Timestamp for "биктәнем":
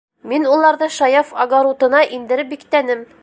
2.57-3.07